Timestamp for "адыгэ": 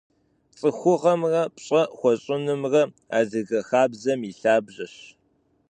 3.17-3.59